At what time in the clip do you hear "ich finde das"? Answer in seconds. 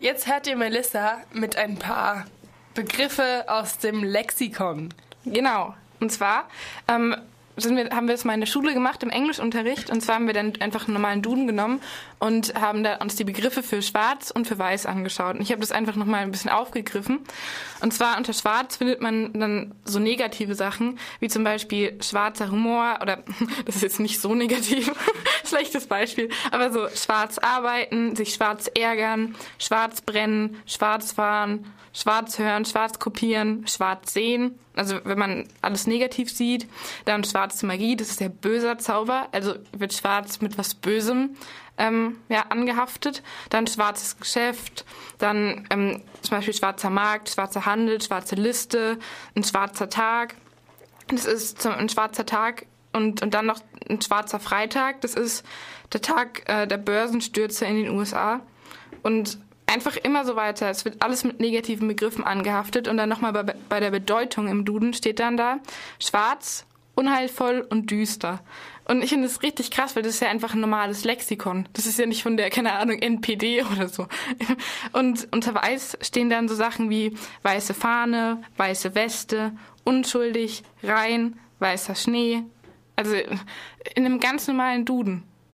69.04-69.42